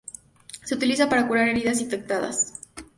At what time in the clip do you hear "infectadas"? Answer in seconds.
1.79-2.59